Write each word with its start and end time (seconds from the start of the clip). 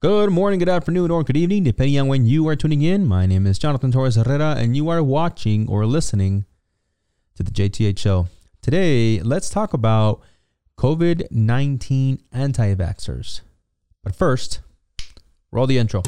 Good 0.00 0.30
morning, 0.30 0.60
good 0.60 0.68
afternoon, 0.68 1.10
or 1.10 1.24
good 1.24 1.36
evening, 1.36 1.64
depending 1.64 1.98
on 1.98 2.06
when 2.06 2.24
you 2.24 2.46
are 2.46 2.54
tuning 2.54 2.82
in. 2.82 3.04
My 3.04 3.26
name 3.26 3.48
is 3.48 3.58
Jonathan 3.58 3.90
Torres 3.90 4.14
Herrera, 4.14 4.54
and 4.56 4.76
you 4.76 4.88
are 4.90 5.02
watching 5.02 5.68
or 5.68 5.86
listening 5.86 6.44
to 7.34 7.42
the 7.42 7.50
JTH 7.50 7.98
Show. 7.98 8.28
Today, 8.62 9.18
let's 9.18 9.50
talk 9.50 9.74
about 9.74 10.20
COVID 10.78 11.32
19 11.32 12.22
anti 12.30 12.74
vaxxers. 12.76 13.40
But 14.04 14.14
first, 14.14 14.60
roll 15.50 15.66
the 15.66 15.78
intro. 15.78 16.04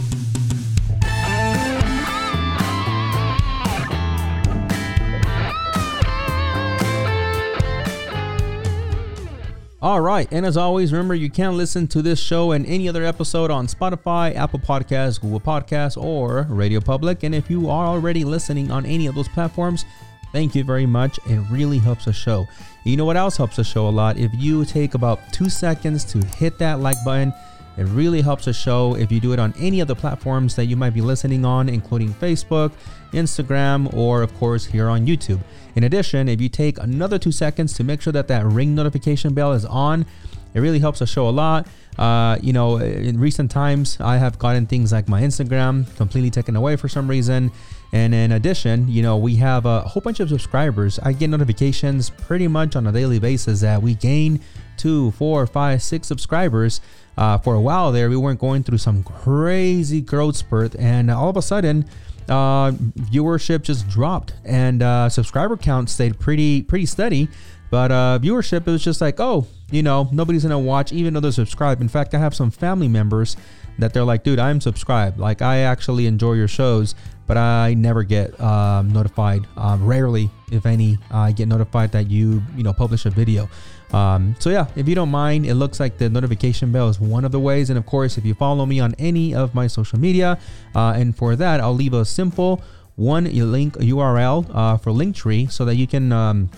All 9.83 10.03
right, 10.03 10.29
and 10.31 10.45
as 10.45 10.59
always, 10.59 10.93
remember 10.93 11.15
you 11.15 11.31
can 11.31 11.57
listen 11.57 11.87
to 11.89 12.03
this 12.03 12.21
show 12.21 12.53
and 12.53 12.67
any 12.67 12.87
other 12.87 13.03
episode 13.03 13.51
on 13.51 13.67
Spotify, 13.67 14.37
Apple 14.37 14.59
Podcasts, 14.59 15.19
Google 15.19 15.41
Podcasts, 15.41 15.97
or 15.97 16.47
Radio 16.51 16.83
Public. 16.83 17.23
And 17.23 17.35
if 17.35 17.49
you 17.49 17.71
are 17.71 17.87
already 17.87 18.23
listening 18.23 18.71
on 18.71 18.85
any 18.85 19.07
of 19.07 19.15
those 19.15 19.29
platforms, 19.29 19.87
thank 20.33 20.55
you 20.55 20.65
very 20.65 20.85
much. 20.85 21.19
It 21.27 21.41
really 21.51 21.79
helps 21.79 22.05
the 22.05 22.13
show. 22.13 22.47
You 22.85 22.99
know 22.99 23.07
what 23.07 23.17
else 23.17 23.39
helps 23.39 23.57
the 23.57 23.65
show 23.65 23.89
a 23.89 23.91
lot? 23.91 24.19
If 24.19 24.31
you 24.35 24.67
take 24.67 24.93
about 24.93 25.33
two 25.33 25.49
seconds 25.49 26.05
to 26.13 26.19
hit 26.37 26.59
that 26.59 26.81
like 26.81 27.03
button, 27.03 27.33
it 27.81 27.85
really 27.85 28.21
helps 28.21 28.45
the 28.45 28.53
show 28.53 28.95
if 28.95 29.11
you 29.11 29.21
do 29.21 29.33
it 29.33 29.39
on 29.39 29.55
any 29.59 29.81
of 29.81 29.89
the 29.89 29.97
platforms 29.97 30.55
that 30.57 30.67
you 30.67 30.77
might 30.77 30.91
be 30.91 31.01
listening 31.01 31.47
on, 31.47 31.67
including 31.71 32.13
Facebook, 32.13 32.73
Instagram, 33.13 33.91
or 33.95 34.21
of 34.21 34.35
course 34.35 34.67
here 34.67 34.91
on 34.91 35.07
YouTube. 35.07 35.41
In 35.75 35.85
addition, 35.85 36.29
if 36.29 36.43
you 36.43 36.51
take 36.51 36.79
another 36.79 37.19
two 37.19 37.33
seconds 37.33 37.73
to 37.75 37.83
make 37.83 38.03
sure 38.03 38.13
that 38.13 38.29
that 38.29 38.45
ring 38.45 38.75
notification 38.75 39.33
bell 39.33 39.55
is 39.55 39.65
on, 39.65 40.05
it 40.53 40.61
really 40.61 40.79
helps 40.79 40.99
the 40.99 41.07
show 41.07 41.27
a 41.27 41.31
lot. 41.31 41.67
Uh, 41.99 42.37
you 42.43 42.53
know, 42.53 42.77
in 42.77 43.19
recent 43.19 43.51
times, 43.51 43.97
I 43.99 44.19
have 44.19 44.39
gotten 44.39 44.67
things 44.67 44.93
like 44.93 45.09
my 45.09 45.23
Instagram 45.23 45.87
completely 45.97 46.31
taken 46.31 46.57
away 46.57 46.77
for 46.77 46.87
some 46.87 47.09
reason. 47.09 47.51
And 47.93 48.15
in 48.15 48.33
addition, 48.33 48.89
you 48.89 49.03
know, 49.03 49.17
we 49.17 49.37
have 49.37 49.67
a 49.67 49.81
whole 49.81 50.01
bunch 50.01 50.21
of 50.21 50.29
subscribers. 50.29 50.99
I 51.01 51.13
get 51.13 51.29
notifications 51.31 52.11
pretty 52.11 52.47
much 52.47 52.77
on 52.77 52.87
a 52.87 52.93
daily 52.93 53.19
basis 53.19 53.61
that 53.61 53.83
we 53.83 53.95
gain 53.95 54.41
two, 54.77 55.11
four, 55.13 55.47
five, 55.47 55.83
six 55.83 56.07
subscribers. 56.07 56.81
Uh, 57.19 57.37
for 57.37 57.55
a 57.55 57.61
while 57.61 57.93
there, 57.93 58.09
we 58.09 58.17
weren't 58.17 58.41
going 58.41 58.63
through 58.63 58.79
some 58.79 59.03
crazy 59.03 60.01
growth 60.01 60.37
spurt, 60.37 60.75
and 60.77 61.11
all 61.11 61.29
of 61.29 61.37
a 61.37 61.43
sudden, 61.43 61.85
uh, 62.29 62.71
viewership 62.71 63.63
just 63.63 63.89
dropped 63.89 64.35
and 64.45 64.83
uh, 64.83 65.09
subscriber 65.09 65.57
count 65.57 65.91
stayed 65.91 66.19
pretty 66.19 66.63
pretty 66.63 66.87
steady. 66.87 67.29
But 67.71 67.93
uh, 67.93 68.19
viewership, 68.23 68.67
it 68.67 68.71
was 68.71 68.83
just 68.83 69.01
like, 69.01 69.21
oh, 69.21 69.47
you 69.71 69.83
know, 69.83 70.09
nobody's 70.13 70.43
gonna 70.43 70.59
watch, 70.59 70.93
even 70.93 71.15
though 71.15 71.21
they're 71.21 71.33
subscribed. 71.33 71.81
In 71.81 71.89
fact, 71.89 72.15
I 72.15 72.19
have 72.19 72.35
some 72.35 72.51
family 72.51 72.89
members 72.89 73.37
that 73.81 73.93
they're 73.93 74.05
like, 74.05 74.25
dude, 74.25 74.39
I'm 74.39 74.61
subscribed. 74.61 75.19
Like, 75.19 75.43
I 75.43 75.61
actually 75.61 76.07
enjoy 76.07 76.35
your 76.35 76.49
shows, 76.49 76.95
but 77.27 77.37
I 77.37 77.75
never 77.75 78.03
get 78.03 78.39
um, 78.41 78.93
notified. 78.93 79.47
Um, 79.57 79.87
rarely, 79.87 80.31
if 80.51 80.67
any, 80.67 80.99
I 81.11 81.33
get 81.33 81.49
notified 81.49 81.93
that 81.93 82.11
you, 82.11 82.43
you 82.57 82.63
know, 82.63 82.73
publish 82.73 83.07
a 83.07 83.11
video. 83.11 83.49
Um, 83.93 84.37
so 84.39 84.51
yeah, 84.51 84.67
if 84.77 84.89
you 84.89 84.95
don't 84.95 85.11
mind, 85.11 85.47
it 85.47 85.55
looks 85.55 85.81
like 85.81 85.99
the 85.99 86.09
notification 86.09 86.73
bell 86.73 86.89
is 86.89 87.01
one 87.01 87.25
of 87.25 87.33
the 87.33 87.41
ways. 87.41 87.71
And 87.71 87.79
of 87.79 87.87
course, 87.87 88.19
if 88.19 88.25
you 88.25 88.35
follow 88.35 88.67
me 88.67 88.81
on 88.81 88.95
any 88.99 89.35
of 89.35 89.55
my 89.55 89.67
social 89.67 89.99
media, 89.99 90.39
uh, 90.75 90.95
and 90.97 91.17
for 91.17 91.37
that, 91.37 91.61
I'll 91.61 91.75
leave 91.75 91.95
a 91.95 92.05
simple 92.05 92.63
one 92.97 93.25
link 93.25 93.75
URL 93.77 94.51
uh, 94.55 94.77
for 94.77 94.93
Linktree 94.93 95.51
so 95.51 95.65
that 95.65 95.77
you 95.77 95.87
can 95.87 96.13
um, 96.13 96.51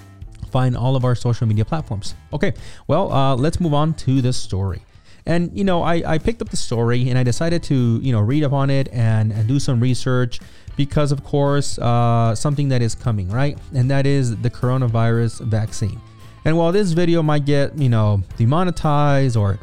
find 0.51 0.77
all 0.77 0.97
of 0.97 1.05
our 1.05 1.15
social 1.15 1.47
media 1.47 1.65
platforms. 1.65 2.15
Okay, 2.33 2.53
well, 2.87 3.13
uh, 3.13 3.37
let's 3.37 3.61
move 3.61 3.75
on 3.75 3.95
to 3.95 4.21
this 4.21 4.37
story. 4.37 4.83
And 5.27 5.57
you 5.57 5.65
know, 5.65 5.83
I, 5.83 6.03
I 6.15 6.19
picked 6.19 6.43
up 6.43 6.49
the 6.49 6.57
story 6.57 7.09
and 7.09 7.19
I 7.19 7.23
decided 7.23 7.63
to 7.65 8.01
you 8.03 8.13
know 8.13 8.21
read 8.21 8.45
up 8.45 8.53
on 8.53 8.71
it 8.71 8.89
and, 8.93 9.33
and 9.33 9.47
do 9.47 9.61
some 9.61 9.81
research 9.81 10.41
because 10.77 11.13
of 11.13 11.23
course 11.23 11.79
uh, 11.79 12.35
something 12.35 12.69
that 12.69 12.83
is 12.83 12.95
coming 12.95 13.29
right, 13.29 13.59
and 13.75 13.91
that 13.91 14.07
is 14.07 14.37
the 14.39 14.51
coronavirus 14.51 15.41
vaccine. 15.43 16.01
And 16.45 16.57
while 16.57 16.73
this 16.73 16.91
video 16.93 17.23
might 17.23 17.45
get, 17.45 17.79
you 17.79 17.89
know, 17.89 18.23
demonetized 18.37 19.37
or 19.37 19.59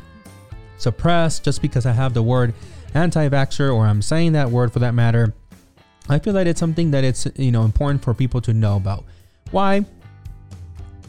suppressed 0.78 1.44
just 1.44 1.62
because 1.62 1.86
I 1.86 1.92
have 1.92 2.14
the 2.14 2.24
word 2.24 2.54
anti-vaxxer 2.94 3.74
or 3.74 3.86
I'm 3.86 4.02
saying 4.02 4.32
that 4.34 4.50
word 4.50 4.72
for 4.72 4.80
that 4.80 4.94
matter, 4.94 5.34
I 6.08 6.20
feel 6.20 6.34
that 6.34 6.48
it's 6.48 6.60
something 6.60 6.92
that 6.92 7.04
it's, 7.04 7.28
you 7.36 7.52
know, 7.52 7.64
important 7.64 8.02
for 8.02 8.14
people 8.14 8.40
to 8.42 8.54
know 8.54 8.78
about. 8.78 9.04
Why? 9.52 9.86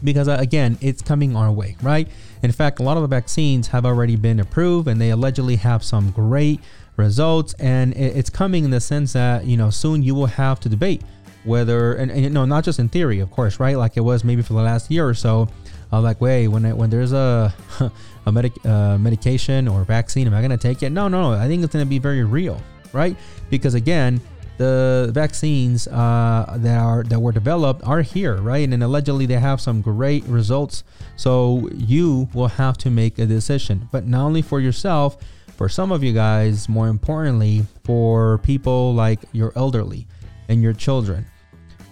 Because 0.02 0.28
uh, 0.28 0.36
again, 0.40 0.78
it's 0.80 1.02
coming 1.02 1.36
our 1.36 1.50
way, 1.50 1.76
right? 1.82 2.08
In 2.42 2.52
fact, 2.52 2.80
a 2.80 2.82
lot 2.82 2.96
of 2.96 3.02
the 3.02 3.08
vaccines 3.08 3.68
have 3.68 3.84
already 3.84 4.16
been 4.16 4.40
approved 4.40 4.88
and 4.88 5.00
they 5.00 5.10
allegedly 5.10 5.56
have 5.56 5.82
some 5.84 6.10
great 6.10 6.60
results 6.96 7.54
and 7.54 7.94
it's 7.94 8.30
coming 8.30 8.64
in 8.64 8.70
the 8.70 8.80
sense 8.80 9.12
that, 9.14 9.44
you 9.44 9.56
know, 9.56 9.70
soon 9.70 10.02
you 10.02 10.14
will 10.14 10.26
have 10.26 10.60
to 10.60 10.68
debate 10.68 11.02
whether 11.44 11.94
and, 11.94 12.10
and 12.10 12.22
you 12.22 12.30
know 12.30 12.44
not 12.44 12.62
just 12.64 12.78
in 12.78 12.88
theory 12.88 13.20
of 13.20 13.30
course 13.30 13.58
right? 13.58 13.76
Like 13.76 13.96
it 13.96 14.00
was 14.00 14.24
maybe 14.24 14.42
for 14.42 14.52
the 14.52 14.62
last 14.62 14.90
year 14.90 15.08
or 15.08 15.14
so 15.14 15.48
uh, 15.92 16.00
like 16.00 16.20
wait 16.20 16.48
when 16.48 16.64
it, 16.64 16.76
when 16.76 16.90
there's 16.90 17.12
a 17.12 17.54
a 18.26 18.32
medic 18.32 18.52
uh, 18.66 18.98
medication 18.98 19.66
or 19.66 19.84
vaccine 19.84 20.26
am 20.26 20.34
i 20.34 20.40
going 20.40 20.50
to 20.50 20.58
take 20.58 20.82
it? 20.82 20.90
No 20.90 21.08
no 21.08 21.22
no 21.22 21.40
i 21.40 21.46
think 21.46 21.64
it's 21.64 21.72
going 21.72 21.84
to 21.84 21.88
be 21.88 21.98
very 21.98 22.24
real 22.24 22.60
right? 22.92 23.16
Because 23.50 23.74
again 23.74 24.20
the 24.60 25.10
vaccines 25.14 25.88
uh, 25.88 26.58
that 26.58 26.78
are 26.78 27.02
that 27.04 27.18
were 27.18 27.32
developed 27.32 27.82
are 27.82 28.02
here 28.02 28.36
right? 28.36 28.68
And 28.68 28.82
allegedly 28.82 29.24
they 29.24 29.40
have 29.40 29.58
some 29.58 29.80
great 29.80 30.22
results. 30.24 30.84
So 31.16 31.70
you 31.72 32.28
will 32.34 32.48
have 32.48 32.76
to 32.78 32.90
make 32.90 33.18
a 33.18 33.24
decision. 33.24 33.88
But 33.90 34.06
not 34.06 34.22
only 34.26 34.42
for 34.42 34.60
yourself 34.60 35.16
for 35.56 35.70
some 35.70 35.90
of 35.90 36.04
you 36.04 36.12
guys 36.12 36.68
more 36.68 36.88
importantly 36.88 37.64
for 37.84 38.36
people 38.38 38.92
like 38.92 39.20
your 39.32 39.50
elderly 39.56 40.06
and 40.50 40.62
your 40.62 40.74
children. 40.74 41.24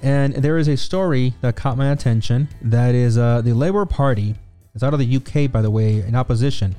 And 0.03 0.35
there 0.35 0.59
is 0.59 0.69
a 0.69 0.77
story 0.77 1.33
that 1.41 1.57
caught 1.57 1.79
my 1.79 1.91
attention 1.93 2.49
that 2.61 2.95
is 2.95 3.17
uh, 3.17 3.41
the 3.41 3.55
Labour 3.55 3.87
Party, 3.87 4.35
it's 4.75 4.85
out 4.85 4.93
of 4.93 5.01
the 5.01 5.17
UK, 5.17 5.51
by 5.51 5.63
the 5.63 5.71
way, 5.71 6.01
an 6.01 6.15
opposition 6.15 6.77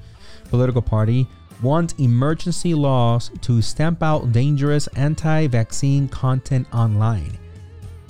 political 0.50 0.82
party, 0.82 1.28
wants 1.62 1.94
emergency 1.98 2.74
laws 2.74 3.32
to 3.42 3.62
stamp 3.62 4.02
out 4.04 4.32
dangerous 4.32 4.88
anti 4.96 5.48
vaccine 5.48 6.08
content 6.08 6.68
online. 6.74 7.38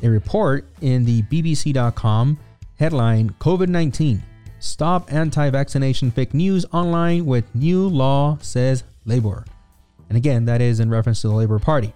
A 0.03 0.09
report 0.09 0.65
in 0.81 1.05
the 1.05 1.23
BBC.com 1.23 2.37
headline 2.77 3.29
COVID 3.39 3.67
19 3.67 4.23
Stop 4.59 5.11
anti 5.11 5.49
vaccination 5.49 6.11
fake 6.11 6.33
news 6.33 6.65
online 6.73 7.25
with 7.25 7.53
new 7.55 7.87
law, 7.87 8.37
says 8.41 8.83
Labour. 9.05 9.45
And 10.09 10.17
again, 10.17 10.45
that 10.45 10.61
is 10.61 10.81
in 10.81 10.89
reference 10.89 11.21
to 11.21 11.29
the 11.29 11.33
Labour 11.33 11.59
Party. 11.59 11.93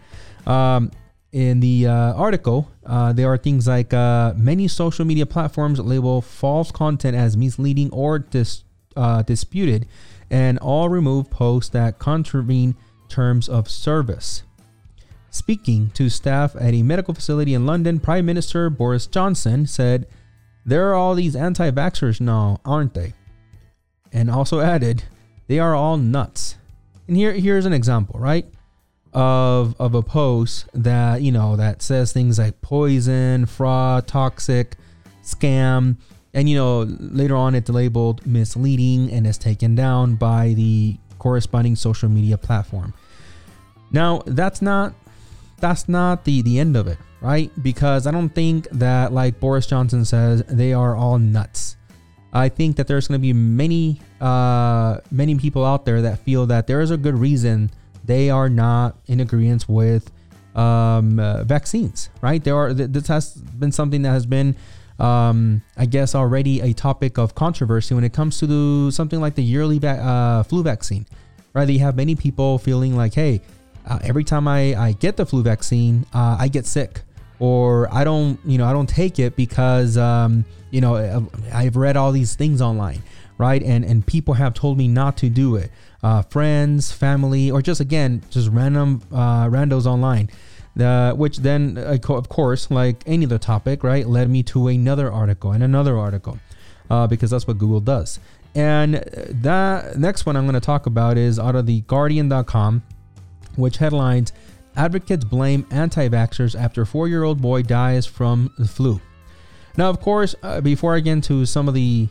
Um, 0.47 0.92
in 1.34 1.59
the 1.59 1.88
uh, 1.88 2.13
article, 2.13 2.72
uh, 2.86 3.12
there 3.12 3.28
are 3.28 3.38
things 3.38 3.68
like 3.68 3.94
uh, 3.94 4.34
many 4.38 4.68
social 4.68 5.03
media 5.03 5.25
platforms 5.25 5.80
label 5.80 6.22
false 6.22 6.72
content 6.72 7.18
as 7.18 7.36
misleading 7.36 7.90
or 7.92 8.19
dis- 8.19 8.63
uh, 8.96 9.24
disputed, 9.24 9.88
and 10.30 10.58
all 10.60 10.90
remove 10.90 11.30
posts 11.30 11.70
that 11.72 12.00
contravene 12.00 12.76
terms 13.10 13.48
of 13.48 13.70
service. 13.70 14.44
Speaking 15.30 15.90
to 15.92 16.10
staff 16.10 16.56
at 16.56 16.74
a 16.74 16.84
medical 16.84 17.14
facility 17.14 17.54
in 17.54 17.66
London, 17.66 18.00
Prime 18.00 18.26
Minister 18.26 18.70
Boris 18.70 19.08
Johnson 19.08 19.66
said, 19.66 20.08
There 20.66 20.90
are 20.90 20.94
all 20.94 21.16
these 21.16 21.36
anti 21.36 21.72
vaxxers 21.72 22.22
now, 22.22 22.60
aren't 22.64 22.94
they? 22.94 23.14
And 24.12 24.30
also 24.30 24.60
added, 24.60 25.04
They 25.48 25.60
are 25.60 25.74
all 25.74 25.98
nuts. 25.98 26.56
And 27.08 27.18
here, 27.18 27.34
here's 27.34 27.66
an 27.66 27.74
example, 27.74 28.20
right? 28.20 28.46
of 29.14 29.76
of 29.80 29.94
a 29.94 30.02
post 30.02 30.68
that 30.74 31.22
you 31.22 31.32
know 31.32 31.56
that 31.56 31.82
says 31.82 32.12
things 32.12 32.40
like 32.40 32.62
poison, 32.62 33.46
fraud, 33.46 34.08
toxic, 34.08 34.76
scam, 35.24 35.98
and 36.34 36.50
you 36.50 36.56
know 36.58 36.82
later 37.00 37.36
on 37.36 37.56
it's 37.56 37.70
labeled 37.70 38.26
misleading 38.26 39.12
and 39.12 39.28
is 39.28 39.38
taken 39.38 39.76
down 39.76 40.16
by 40.16 40.54
the 40.56 40.98
corresponding 41.20 41.76
social 41.76 42.10
media 42.10 42.38
platform. 42.38 42.94
Now 43.92 44.22
that's 44.25 44.62
not 44.62 44.94
that's 45.60 45.88
not 45.88 46.25
the 46.25 46.42
the 46.42 46.60
end 46.60 46.75
of 46.75 46.88
it, 46.88 46.98
right? 47.22 47.52
Because 47.62 48.07
I 48.07 48.12
don't 48.12 48.30
think 48.30 48.68
that 48.72 49.13
like 49.13 49.40
Boris 49.40 49.68
Johnson 49.68 50.06
says 50.06 50.44
they 50.48 50.74
are 50.74 50.96
all 50.96 51.19
nuts. 51.19 51.78
I 52.34 52.50
think 52.50 52.78
that 52.78 52.88
there's 52.88 53.07
going 53.07 53.19
to 53.19 53.22
be 53.22 53.34
many 53.34 54.02
uh 54.19 54.98
many 55.12 55.38
people 55.38 55.63
out 55.66 55.86
there 55.86 56.02
that 56.02 56.19
feel 56.19 56.46
that 56.48 56.68
there 56.68 56.81
is 56.81 56.92
a 56.92 56.98
good 56.98 57.18
reason 57.18 57.69
they 58.06 58.30
are 58.30 58.50
not 58.50 58.98
in 59.07 59.19
agreement 59.19 59.68
with 59.69 60.12
um, 60.56 61.19
uh, 61.19 61.44
vaccines, 61.44 62.10
right? 62.22 62.44
There 62.44 62.56
are 62.56 62.74
this 62.74 63.07
has 63.07 63.34
been 63.34 63.72
something 63.72 64.02
that 64.04 64.12
has 64.12 64.25
been, 64.25 64.56
um, 65.00 65.62
I 65.78 65.86
guess, 65.86 66.16
already 66.16 66.62
a 66.62 66.74
topic 66.74 67.18
of 67.18 67.36
controversy 67.36 67.95
when 67.95 68.04
it 68.04 68.13
comes 68.13 68.38
to 68.40 68.48
the, 68.48 68.92
something 68.92 69.19
like 69.19 69.36
the 69.36 69.44
yearly 69.44 69.80
va- 69.80 70.01
uh, 70.01 70.44
flu 70.44 70.63
vaccine, 70.63 71.06
right? 71.54 71.68
You 71.68 71.80
have 71.80 71.95
many 71.95 72.16
people 72.16 72.57
feeling 72.57 72.95
like, 72.95 73.13
hey, 73.13 73.42
uh, 73.88 74.00
every 74.04 74.24
time 74.24 74.48
I, 74.48 74.75
I 74.75 74.92
get 74.94 75.18
the 75.18 75.25
flu 75.25 75.44
vaccine, 75.44 76.06
uh, 76.13 76.38
I 76.40 76.48
get 76.48 76.66
sick, 76.66 77.01
or 77.40 77.94
I 77.94 78.04
don't, 78.04 78.40
you 78.45 78.57
know, 78.57 78.66
I 78.66 78.74
don't 78.74 78.88
take 78.88 79.19
it 79.19 79.36
because, 79.36 79.98
um, 79.98 80.45
you 80.72 80.81
know, 80.81 81.28
I've 81.54 81.75
read 81.75 81.98
all 81.98 82.12
these 82.12 82.36
things 82.36 82.62
online 82.62 83.01
right? 83.38 83.63
And 83.63 83.84
and 83.84 84.06
people 84.06 84.36
have 84.36 84.54
told 84.54 84.78
me 84.78 84.88
not 84.88 85.18
to 85.18 85.30
do 85.30 85.56
it. 85.56 85.72
Uh, 86.01 86.22
friends, 86.22 86.92
family, 86.92 87.50
or 87.50 87.62
just 87.62 87.80
again, 87.80 88.22
just 88.30 88.50
random 88.50 89.01
uh, 89.12 89.45
randos 89.48 89.86
online. 89.86 90.30
Uh, 90.80 91.14
which 91.14 91.38
then, 91.38 91.78
uh, 91.78 91.98
of 92.10 92.30
course, 92.30 92.72
like 92.72 93.04
any 93.06 93.25
other 93.25 93.38
topic, 93.38 93.84
right, 93.84 94.08
led 94.08 94.28
me 94.28 94.42
to 94.42 94.68
another 94.68 95.12
article 95.12 95.52
and 95.52 95.64
another 95.64 96.00
article, 96.00 96.40
uh, 96.90 97.06
because 97.06 97.30
that's 97.30 97.46
what 97.46 97.60
Google 97.60 97.80
does. 97.80 98.20
And 98.56 98.96
that 98.96 99.98
next 99.98 100.25
one 100.25 100.36
I'm 100.36 100.46
going 100.46 100.56
to 100.56 100.60
talk 100.60 100.88
about 100.88 101.18
is 101.18 101.38
out 101.38 101.56
of 101.56 101.68
the 101.68 101.81
Guardian.com, 101.81 102.81
which 103.56 103.78
headlines 103.78 104.34
Advocates 104.75 105.24
blame 105.24 105.66
anti 105.70 106.10
vaxxers 106.10 106.60
after 106.60 106.86
four 106.86 107.08
year 107.08 107.24
old 107.24 107.42
boy 107.42 107.62
dies 107.62 108.06
from 108.06 108.52
the 108.58 108.68
flu. 108.68 109.00
Now, 109.78 109.90
of 109.90 110.00
course, 110.02 110.36
uh, 110.44 110.62
before 110.62 110.96
I 110.96 111.00
get 111.00 111.12
into 111.14 111.46
some 111.46 111.68
of 111.68 111.74
the 111.74 112.08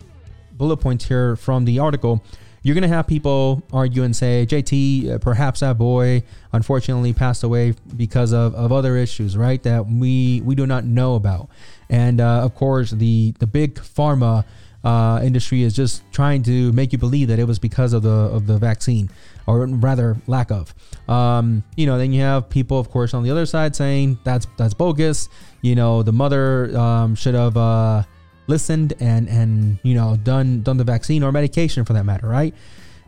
bullet 0.53 0.76
points 0.79 1.06
here 1.06 1.37
from 1.37 1.65
the 1.65 1.79
article, 1.79 2.23
you're 2.62 2.75
going 2.75 2.82
to 2.82 2.88
have 2.88 3.06
people 3.06 3.62
argue 3.73 4.03
and 4.03 4.14
say, 4.14 4.47
JT, 4.49 5.11
uh, 5.11 5.19
perhaps 5.19 5.61
that 5.61 5.79
boy 5.79 6.23
unfortunately 6.53 7.12
passed 7.12 7.43
away 7.43 7.75
because 7.97 8.32
of, 8.32 8.55
of 8.55 8.73
other 8.73 8.97
issues, 8.97 9.37
right? 9.37 9.62
That 9.62 9.87
we, 9.87 10.41
we 10.44 10.55
do 10.55 10.67
not 10.67 10.85
know 10.85 11.17
about. 11.17 11.49
And 11.91 12.20
uh, 12.20 12.44
of 12.44 12.55
course, 12.55 12.91
the, 12.91 13.35
the 13.38 13.47
big 13.47 13.75
pharma 13.75 14.44
uh, 14.85 15.20
industry 15.23 15.62
is 15.62 15.75
just 15.75 16.03
trying 16.12 16.43
to 16.44 16.73
make 16.73 16.93
you 16.93 16.99
believe 16.99 17.29
that 17.29 17.38
it 17.38 17.44
was 17.44 17.59
because 17.59 17.93
of 17.93 18.03
the, 18.03 18.11
of 18.11 18.47
the 18.47 18.59
vaccine 18.59 19.11
or 19.47 19.67
rather 19.67 20.17
lack 20.26 20.50
of. 20.50 20.75
Um, 21.08 21.65
you 21.76 21.87
know, 21.87 21.99
then 21.99 22.12
you 22.12 22.20
have 22.23 22.49
people, 22.49 22.79
of 22.79 22.91
course, 22.91 23.15
on 23.15 23.23
the 23.23 23.31
other 23.31 23.47
side 23.47 23.75
saying 23.75 24.19
that's 24.25 24.47
that's 24.56 24.75
bogus. 24.75 25.29
You 25.61 25.75
know, 25.75 26.03
the 26.03 26.12
mother 26.12 26.76
um, 26.76 27.15
should 27.15 27.35
have 27.35 27.56
uh, 27.56 28.05
listened 28.52 28.93
and 29.00 29.28
and 29.28 29.78
you 29.82 29.94
know 29.94 30.16
done 30.16 30.62
done 30.62 30.76
the 30.76 30.88
vaccine 30.94 31.22
or 31.22 31.32
medication 31.32 31.84
for 31.84 31.94
that 31.94 32.04
matter, 32.04 32.28
right? 32.28 32.54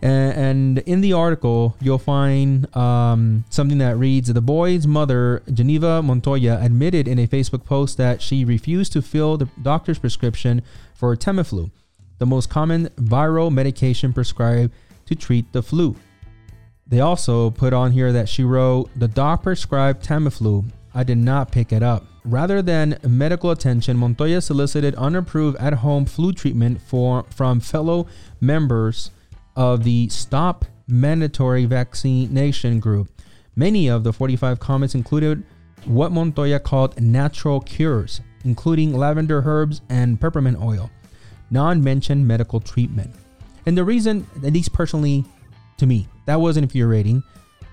And, 0.02 0.80
in 0.80 1.00
the 1.00 1.14
article, 1.14 1.76
you'll 1.80 1.98
find 1.98 2.74
um, 2.76 3.44
something 3.48 3.78
that 3.78 3.96
reads 3.96 4.30
The 4.30 4.42
boy's 4.42 4.86
mother, 4.86 5.42
Geneva 5.50 6.02
Montoya, 6.02 6.58
admitted 6.60 7.08
in 7.08 7.18
a 7.18 7.26
Facebook 7.26 7.64
post 7.64 7.96
that 7.96 8.20
she 8.20 8.44
refused 8.44 8.92
to 8.92 9.00
fill 9.00 9.38
the 9.38 9.48
doctor's 9.62 9.98
prescription 9.98 10.60
for 10.94 11.16
Tamiflu, 11.16 11.70
the 12.18 12.26
most 12.26 12.50
common 12.50 12.88
viral 12.98 13.50
medication 13.50 14.12
prescribed 14.12 14.74
to 15.06 15.14
treat 15.14 15.50
the 15.52 15.62
flu. 15.62 15.96
They 16.86 17.00
also 17.00 17.48
put 17.50 17.72
on 17.72 17.92
here 17.92 18.12
that 18.12 18.28
she 18.28 18.44
wrote, 18.44 18.90
The 18.96 19.08
doc 19.08 19.42
prescribed 19.42 20.04
Tamiflu. 20.04 20.64
I 20.94 21.02
did 21.02 21.18
not 21.18 21.50
pick 21.50 21.72
it 21.72 21.82
up. 21.82 22.06
Rather 22.24 22.62
than 22.62 22.98
medical 23.06 23.50
attention, 23.50 23.96
Montoya 23.96 24.40
solicited 24.40 24.94
unapproved 24.94 25.58
at 25.58 25.74
home 25.74 26.06
flu 26.06 26.32
treatment 26.32 26.80
for, 26.80 27.24
from 27.24 27.60
fellow 27.60 28.06
members 28.40 29.10
of 29.56 29.84
the 29.84 30.08
Stop 30.08 30.64
Mandatory 30.86 31.64
Vaccination 31.64 32.80
group. 32.80 33.08
Many 33.56 33.88
of 33.88 34.04
the 34.04 34.12
45 34.12 34.58
comments 34.60 34.94
included 34.94 35.44
what 35.84 36.12
Montoya 36.12 36.60
called 36.60 37.00
natural 37.00 37.60
cures, 37.60 38.20
including 38.44 38.94
lavender 38.94 39.42
herbs 39.44 39.80
and 39.88 40.20
peppermint 40.20 40.58
oil, 40.60 40.90
non 41.50 41.82
mentioned 41.82 42.26
medical 42.26 42.60
treatment. 42.60 43.14
And 43.66 43.76
the 43.76 43.84
reason, 43.84 44.26
at 44.44 44.52
least 44.52 44.72
personally 44.72 45.24
to 45.78 45.86
me, 45.86 46.08
that 46.26 46.40
was 46.40 46.56
infuriating. 46.56 47.22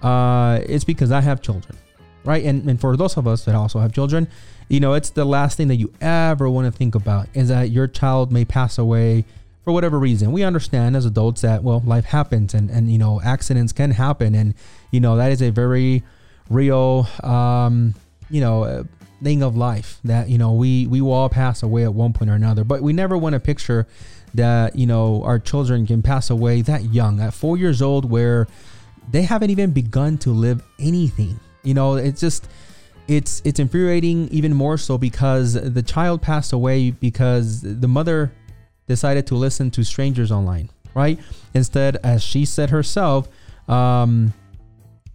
Uh, 0.02 0.60
it's 0.66 0.84
because 0.84 1.12
I 1.12 1.22
have 1.22 1.42
children, 1.42 1.78
right? 2.24 2.44
And, 2.44 2.70
and 2.70 2.80
for 2.80 2.96
those 2.98 3.18
of 3.18 3.28
us 3.28 3.46
that 3.46 3.56
also 3.56 3.80
have 3.80 3.94
children, 3.94 4.28
you 4.70 4.80
know, 4.80 4.94
it's 4.94 5.10
the 5.10 5.26
last 5.26 5.58
thing 5.58 5.68
that 5.68 5.76
you 5.76 5.94
ever 6.02 6.50
want 6.50 6.72
to 6.72 6.78
think 6.78 6.96
about 6.96 7.28
is 7.34 7.50
that 7.50 7.72
your 7.72 7.88
child 7.88 8.32
may 8.32 8.46
pass 8.46 8.78
away 8.78 9.26
for 9.64 9.74
whatever 9.74 10.00
reason. 10.00 10.32
We 10.32 10.44
understand 10.44 10.96
as 10.96 11.06
adults 11.06 11.42
that, 11.42 11.64
well, 11.64 11.82
life 11.86 12.06
happens 12.06 12.54
and, 12.54 12.70
and, 12.70 12.92
you 12.92 12.98
know, 12.98 13.22
accidents 13.22 13.74
can 13.74 13.92
happen. 13.92 14.34
And, 14.34 14.56
you 14.92 15.00
know, 15.00 15.18
that 15.18 15.32
is 15.32 15.42
a 15.42 15.52
very 15.52 16.04
real, 16.50 17.08
um, 17.24 17.96
you 18.30 18.42
know, 18.42 18.64
uh, 18.64 18.84
thing 19.22 19.44
of 19.44 19.56
life 19.56 20.00
that, 20.04 20.30
you 20.30 20.38
know, 20.38 20.54
we, 20.54 20.88
we 20.88 21.02
will 21.02 21.12
all 21.12 21.30
pass 21.30 21.62
away 21.62 21.84
at 21.84 21.94
one 21.94 22.12
point 22.14 22.32
or 22.32 22.34
another, 22.34 22.64
but 22.64 22.82
we 22.82 22.92
never 22.92 23.18
want 23.18 23.34
to 23.34 23.40
picture 23.40 23.88
that 24.34 24.76
you 24.76 24.86
know 24.86 25.24
our 25.24 25.40
children 25.40 25.86
can 25.86 26.02
pass 26.02 26.30
away 26.30 26.62
that 26.62 26.86
young 26.86 27.20
at 27.20 27.34
four 27.34 27.58
years 27.58 27.82
old 27.82 28.10
where 28.10 28.48
they 29.10 29.24
haven't 29.24 29.50
even 29.50 29.72
begun 29.72 30.18
to 30.18 30.32
live 30.32 30.64
anything 30.80 31.40
you 31.64 31.74
know 31.74 31.96
it's 31.96 32.22
just 32.22 32.48
it's 33.08 33.42
it's 33.46 33.60
infuriating 33.60 34.28
even 34.30 34.54
more 34.54 34.78
so 34.78 34.98
because 34.98 35.54
the 35.54 35.84
child 35.84 36.22
passed 36.22 36.54
away 36.54 36.92
because 36.92 37.62
the 37.62 37.88
mother 37.88 38.32
decided 38.88 39.28
to 39.28 39.36
listen 39.36 39.72
to 39.72 39.84
strangers 39.84 40.32
online 40.32 40.70
right? 40.94 41.20
Instead 41.54 41.98
as 42.04 42.24
she 42.24 42.46
said 42.46 42.70
herself 42.70 43.30
um 43.68 44.34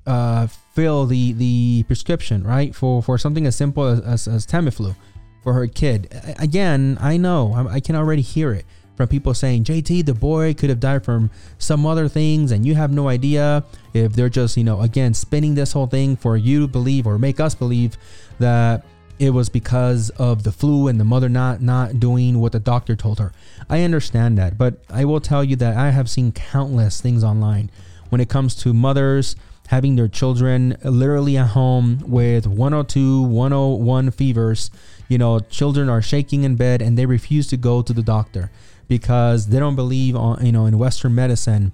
uh 0.06 0.46
fill 0.74 1.06
the 1.06 1.32
the 1.32 1.84
prescription 1.84 2.42
right? 2.42 2.74
For 2.74 3.02
for 3.02 3.18
something 3.18 3.46
as 3.46 3.56
simple 3.56 3.84
as, 3.84 4.00
as, 4.00 4.28
as 4.28 4.46
tamiflu 4.46 4.94
for 5.42 5.52
her 5.52 5.66
kid. 5.66 6.12
Again 6.38 6.98
i 7.00 7.16
know 7.16 7.52
I, 7.54 7.74
I 7.74 7.80
can 7.80 7.96
already 7.96 8.22
hear 8.22 8.52
it 8.52 8.64
from 8.96 9.08
people 9.08 9.34
saying, 9.34 9.64
JT, 9.64 10.06
the 10.06 10.14
boy 10.14 10.54
could 10.54 10.70
have 10.70 10.80
died 10.80 11.04
from 11.04 11.30
some 11.58 11.86
other 11.86 12.08
things, 12.08 12.50
and 12.50 12.66
you 12.66 12.74
have 12.74 12.90
no 12.90 13.08
idea 13.08 13.64
if 13.92 14.14
they're 14.14 14.28
just, 14.28 14.56
you 14.56 14.64
know, 14.64 14.80
again, 14.80 15.14
spinning 15.14 15.54
this 15.54 15.72
whole 15.72 15.86
thing 15.86 16.16
for 16.16 16.36
you 16.36 16.60
to 16.60 16.68
believe 16.68 17.06
or 17.06 17.18
make 17.18 17.38
us 17.40 17.54
believe 17.54 17.96
that 18.38 18.84
it 19.18 19.30
was 19.30 19.48
because 19.48 20.10
of 20.10 20.42
the 20.42 20.52
flu 20.52 20.88
and 20.88 21.00
the 21.00 21.04
mother 21.04 21.28
not 21.28 21.62
not 21.62 21.98
doing 21.98 22.38
what 22.38 22.52
the 22.52 22.60
doctor 22.60 22.94
told 22.94 23.18
her. 23.18 23.32
I 23.68 23.82
understand 23.82 24.36
that, 24.38 24.58
but 24.58 24.78
I 24.90 25.04
will 25.04 25.20
tell 25.20 25.42
you 25.42 25.56
that 25.56 25.76
I 25.76 25.90
have 25.90 26.10
seen 26.10 26.32
countless 26.32 27.00
things 27.00 27.24
online 27.24 27.70
when 28.10 28.20
it 28.20 28.28
comes 28.28 28.54
to 28.56 28.74
mothers 28.74 29.36
having 29.68 29.96
their 29.96 30.08
children 30.08 30.76
literally 30.84 31.36
at 31.36 31.48
home 31.48 31.98
with 32.06 32.46
102, 32.46 33.22
101 33.22 34.10
fevers. 34.12 34.70
You 35.08 35.18
know, 35.18 35.40
children 35.40 35.88
are 35.88 36.02
shaking 36.02 36.44
in 36.44 36.56
bed 36.56 36.82
and 36.82 36.96
they 36.96 37.06
refuse 37.06 37.46
to 37.48 37.56
go 37.56 37.82
to 37.82 37.92
the 37.92 38.02
doctor 38.02 38.50
because 38.88 39.48
they 39.48 39.58
don't 39.58 39.76
believe 39.76 40.16
on 40.16 40.44
you 40.44 40.52
know 40.52 40.66
in 40.66 40.78
Western 40.78 41.14
medicine. 41.14 41.72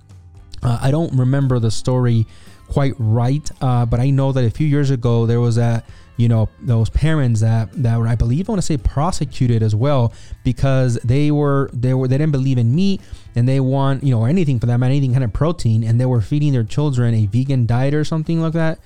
Uh, 0.62 0.78
I 0.80 0.90
don't 0.90 1.16
remember 1.18 1.58
the 1.58 1.70
story 1.70 2.26
quite 2.68 2.94
right, 2.98 3.50
uh, 3.60 3.84
but 3.84 4.00
I 4.00 4.10
know 4.10 4.32
that 4.32 4.44
a 4.44 4.50
few 4.50 4.66
years 4.66 4.90
ago 4.90 5.26
there 5.26 5.40
was 5.40 5.58
a 5.58 5.82
you 6.16 6.28
know 6.28 6.48
those 6.60 6.90
parents 6.90 7.40
that 7.40 7.70
that 7.82 7.98
were 7.98 8.06
I 8.06 8.14
believe 8.14 8.48
I 8.48 8.52
want 8.52 8.62
to 8.62 8.66
say 8.66 8.76
prosecuted 8.76 9.62
as 9.62 9.74
well 9.74 10.12
because 10.44 10.94
they 11.04 11.30
were 11.30 11.70
they 11.72 11.94
were 11.94 12.06
they 12.06 12.18
didn't 12.18 12.32
believe 12.32 12.58
in 12.58 12.74
meat 12.74 13.00
and 13.34 13.48
they 13.48 13.60
want 13.60 14.04
you 14.04 14.10
know 14.10 14.24
anything 14.24 14.60
for 14.60 14.66
that 14.66 14.78
matter 14.78 14.90
anything 14.90 15.12
kind 15.12 15.24
of 15.24 15.32
protein 15.32 15.82
and 15.82 16.00
they 16.00 16.06
were 16.06 16.20
feeding 16.20 16.52
their 16.52 16.64
children 16.64 17.14
a 17.14 17.26
vegan 17.26 17.66
diet 17.66 17.94
or 17.94 18.04
something 18.04 18.40
like 18.40 18.52
that 18.52 18.78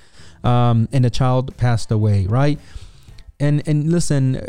um, 0.44 0.88
and 0.92 1.04
the 1.04 1.10
child 1.10 1.56
passed 1.56 1.90
away 1.90 2.26
right 2.26 2.60
and 3.38 3.66
and 3.68 3.90
listen 3.90 4.40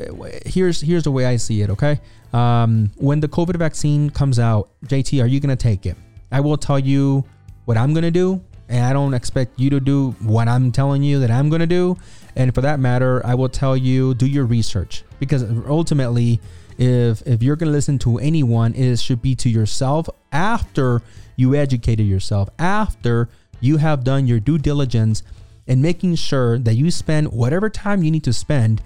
here's 0.45 0.81
here's 0.81 1.03
the 1.03 1.11
way 1.11 1.25
I 1.25 1.35
see 1.35 1.61
it 1.61 1.69
okay 1.69 1.99
um, 2.33 2.91
when 2.97 3.19
the 3.19 3.27
COVID 3.27 3.55
vaccine 3.57 4.09
comes 4.09 4.39
out, 4.39 4.69
JT, 4.85 5.23
are 5.23 5.27
you 5.27 5.39
to 5.55 5.61
take 5.61 5.85
it? 5.85 5.95
I 6.31 6.41
will 6.41 6.57
tell 6.57 6.79
you 6.79 7.23
what 7.65 7.77
I'm 7.77 7.93
to 8.03 8.11
do. 8.11 8.41
And 8.69 8.83
I 8.83 8.91
don't 8.91 9.13
expect 9.13 9.57
you 9.57 9.69
to 9.69 9.79
do 9.79 10.11
what 10.19 10.49
I'm 10.49 10.73
telling 10.73 11.01
you 11.01 11.19
that 11.21 11.31
I'm 11.31 11.49
to 11.61 11.67
do. 11.67 11.97
And 12.35 12.53
for 12.53 12.59
that 12.61 12.81
matter, 12.81 13.25
I 13.25 13.33
will 13.33 13.47
tell 13.47 13.77
you 13.77 14.13
do 14.13 14.27
your 14.27 14.45
research 14.45 15.03
because 15.19 15.43
ultimately, 15.67 16.41
if 16.77 17.25
if 17.25 17.41
you're 17.41 17.55
to 17.69 17.73
listen 17.73 17.97
to 17.99 18.19
anyone, 18.19 18.75
it 18.75 18.99
should 18.99 19.21
be 19.21 19.35
to 19.35 19.49
yourself 19.49 20.09
after 20.33 21.01
you 21.37 21.55
educated 21.55 22.05
yourself, 22.05 22.49
after 22.59 23.29
you 23.61 23.77
have 23.77 24.03
done 24.03 24.27
your 24.27 24.41
due 24.41 24.57
diligence 24.57 25.23
and 25.67 25.81
making 25.81 26.15
sure 26.15 26.57
that 26.59 26.75
you 26.75 26.91
spend 26.91 27.31
whatever 27.31 27.69
time 27.69 28.03
you 28.03 28.11
need 28.11 28.23
to 28.23 28.33
spend 28.33 28.81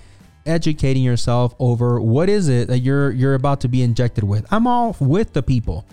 educating 0.46 1.04
yourself 1.04 1.54
over 1.60 2.02
what 2.02 2.28
is 2.28 2.50
it 2.50 2.68
that 2.68 2.80
you're 2.80 3.12
you're 3.12 3.36
about 3.36 3.62
to 3.62 3.68
be 3.68 3.82
injected 3.82 4.24
with. 4.24 4.46
I'm 4.52 4.68
all 4.68 4.96
with 5.00 5.34
the 5.34 5.44
people 5.44 5.86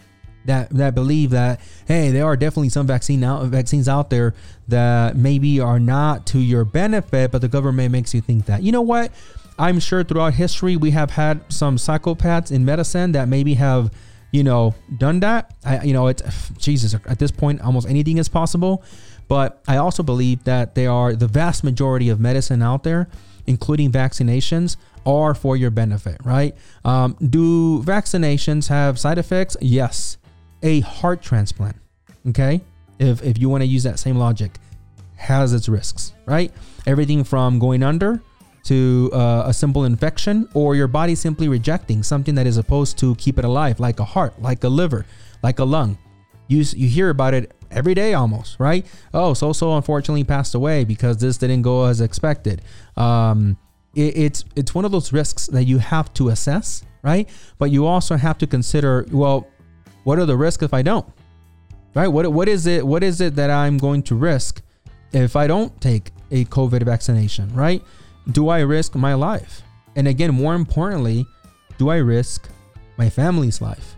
that 0.47 0.71
that 0.71 0.95
believe 0.95 1.31
that 1.31 1.61
hey, 1.87 2.11
there 2.11 2.25
are 2.25 2.37
definitely 2.37 2.71
some 2.71 2.87
vaccine 2.87 3.23
out 3.23 3.45
vaccines 3.47 3.89
out 3.89 4.11
there 4.11 4.35
that 4.69 5.17
maybe 5.17 5.61
are 5.61 5.79
not 5.79 6.27
to 6.29 6.39
your 6.39 6.65
benefit, 6.65 7.31
but 7.31 7.41
the 7.41 7.49
government 7.49 7.93
makes 7.93 8.15
you 8.15 8.21
think 8.21 8.47
that. 8.47 8.63
You 8.63 8.73
know 8.73 8.83
what? 8.83 9.13
I'm 9.59 9.81
sure 9.81 10.05
throughout 10.05 10.35
history 10.35 10.77
we 10.77 10.93
have 10.93 11.11
had 11.11 11.53
some 11.53 11.77
psychopaths 11.77 12.53
in 12.53 12.65
medicine 12.65 13.13
that 13.13 13.29
maybe 13.29 13.55
have 13.55 13.93
you 14.33 14.43
know 14.45 14.75
done 14.97 15.21
that. 15.21 15.55
I 15.65 15.85
you 15.85 15.93
know 15.93 16.09
it's 16.09 16.23
Jesus 16.59 16.95
at 16.95 17.19
this 17.19 17.31
point 17.31 17.61
almost 17.61 17.89
anything 17.89 18.19
is 18.19 18.29
possible. 18.29 18.83
But 19.29 19.63
I 19.69 19.77
also 19.77 20.03
believe 20.03 20.45
that 20.45 20.75
they 20.75 20.87
are 20.87 21.15
the 21.15 21.29
vast 21.29 21.63
majority 21.63 22.09
of 22.09 22.19
medicine 22.19 22.63
out 22.63 22.83
there 22.83 23.09
including 23.49 23.91
vaccinations, 23.91 24.77
are 25.07 25.35
for 25.35 25.57
your 25.57 25.71
benefit, 25.71 26.19
right? 26.23 26.55
Um, 26.85 27.17
do 27.19 27.83
vaccinations 27.83 28.69
have 28.69 28.99
side 28.99 29.17
effects? 29.17 29.57
Yes. 29.61 30.19
A 30.63 30.81
heart 30.81 31.23
transplant, 31.23 31.77
okay? 32.29 32.61
If, 32.99 33.23
if 33.23 33.39
you 33.39 33.49
want 33.49 33.63
to 33.63 33.67
use 33.67 33.83
that 33.85 33.99
same 33.99 34.17
logic, 34.17 34.59
has 35.17 35.55
its 35.55 35.69
risks, 35.69 36.13
right? 36.27 36.53
Everything 36.87 37.25
from 37.25 37.59
going 37.59 37.83
under 37.83 38.21
to 38.65 39.11
uh, 39.15 39.45
a 39.47 39.55
simple 39.55 39.85
infection 39.87 40.47
or 40.53 40.77
your 40.77 40.87
body 40.87 41.15
simply 41.15 41.49
rejecting 41.49 42.03
something 42.03 42.35
that 42.35 42.47
is 42.47 42.57
supposed 42.57 42.99
to 42.99 43.15
keep 43.15 43.39
it 43.39 43.47
alive, 43.47 43.81
like 43.81 43.99
a 43.99 44.05
heart, 44.05 44.41
like 44.43 44.63
a 44.63 44.69
liver, 44.69 45.07
like 45.43 45.59
a 45.59 45.65
lung. 45.65 45.97
You 46.49 46.65
you 46.77 46.89
hear 46.89 47.11
about 47.11 47.35
it 47.35 47.53
every 47.71 47.95
day 47.95 48.15
almost, 48.15 48.59
right? 48.59 48.87
Oh, 49.13 49.35
so 49.35 49.53
so 49.53 49.77
unfortunately 49.77 50.25
passed 50.25 50.55
away 50.55 50.85
because 50.85 51.19
this 51.19 51.39
didn't 51.39 51.63
go 51.63 51.85
as 51.85 52.01
expected. 52.01 52.63
Um, 52.97 53.57
it, 53.95 54.17
it's 54.17 54.45
it's 54.57 54.75
one 54.75 54.85
of 54.85 54.93
those 54.93 55.13
risks 55.13 55.47
that 55.49 55.65
you 55.65 55.79
have 55.79 56.13
to 56.15 56.29
assess, 56.29 56.85
right? 57.03 57.29
But 57.59 57.71
you 57.71 57.87
also 57.87 58.17
have 58.17 58.39
to 58.39 58.47
consider, 58.47 59.07
well, 59.11 59.47
what 60.05 60.19
are 60.19 60.27
the 60.27 60.37
risks 60.37 60.63
if 60.63 60.73
I 60.75 60.83
don't? 60.83 61.07
Right? 61.95 62.09
What 62.09 62.33
what 62.33 62.49
is 62.49 62.67
it? 62.67 62.87
What 62.87 63.03
is 63.03 63.21
it 63.21 63.35
that 63.37 63.51
I'm 63.51 63.79
going 63.79 64.03
to 64.05 64.15
risk 64.15 64.63
if 65.13 65.37
I 65.37 65.47
don't 65.47 65.79
take 65.81 66.13
a 66.31 66.45
COVID 66.47 66.83
vaccination? 66.83 67.53
Right? 67.55 67.83
Do 68.33 68.49
I 68.49 68.61
risk 68.61 68.95
my 68.95 69.15
life? 69.15 69.63
And 69.97 70.07
again, 70.07 70.33
more 70.33 70.55
importantly, 70.55 71.27
do 71.79 71.89
I 71.89 71.97
risk 71.97 72.49
my 72.99 73.09
family's 73.09 73.61
life? 73.61 73.97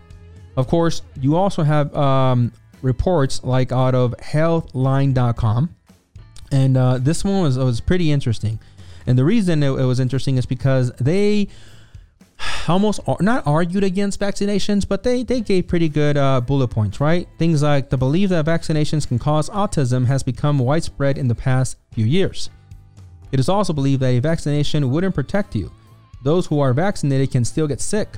Of 0.57 0.67
course, 0.67 1.01
you 1.19 1.35
also 1.35 1.63
have 1.63 1.95
um, 1.95 2.51
reports 2.81 3.43
like 3.43 3.71
out 3.71 3.95
of 3.95 4.15
healthline.com. 4.17 5.75
And 6.51 6.77
uh, 6.77 6.97
this 6.97 7.23
one 7.23 7.43
was, 7.43 7.57
was 7.57 7.79
pretty 7.79 8.11
interesting. 8.11 8.59
And 9.07 9.17
the 9.17 9.23
reason 9.23 9.63
it, 9.63 9.71
it 9.71 9.85
was 9.85 9.99
interesting 9.99 10.37
is 10.37 10.45
because 10.45 10.91
they 10.99 11.47
almost 12.67 12.99
not 13.19 13.45
argued 13.47 13.83
against 13.83 14.19
vaccinations, 14.19 14.87
but 14.87 15.03
they, 15.03 15.23
they 15.23 15.41
gave 15.41 15.67
pretty 15.67 15.89
good 15.89 16.17
uh, 16.17 16.41
bullet 16.41 16.67
points, 16.67 16.99
right? 16.99 17.27
Things 17.37 17.63
like 17.63 17.89
the 17.89 17.97
belief 17.97 18.29
that 18.29 18.45
vaccinations 18.45 19.07
can 19.07 19.19
cause 19.19 19.49
autism 19.49 20.05
has 20.05 20.23
become 20.23 20.59
widespread 20.59 21.17
in 21.17 21.27
the 21.27 21.35
past 21.35 21.77
few 21.91 22.05
years. 22.05 22.49
It 23.31 23.39
is 23.39 23.49
also 23.49 23.73
believed 23.73 24.01
that 24.01 24.07
a 24.07 24.19
vaccination 24.19 24.91
wouldn't 24.91 25.15
protect 25.15 25.55
you. 25.55 25.71
Those 26.23 26.45
who 26.45 26.59
are 26.59 26.73
vaccinated 26.73 27.31
can 27.31 27.45
still 27.45 27.67
get 27.67 27.81
sick, 27.81 28.09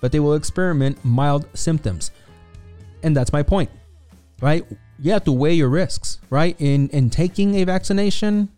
but 0.00 0.10
they 0.10 0.20
will 0.20 0.34
experiment 0.34 1.04
mild 1.04 1.46
symptoms. 1.54 2.10
And 3.02 3.16
that's 3.16 3.32
my 3.32 3.42
point 3.42 3.70
right? 4.42 4.66
You 4.98 5.12
have 5.12 5.24
to 5.24 5.32
weigh 5.32 5.54
your 5.54 5.70
risks, 5.70 6.20
right? 6.28 6.54
In 6.58 6.90
in 6.90 7.08
taking 7.08 7.54
a 7.54 7.64
vaccination 7.64 8.50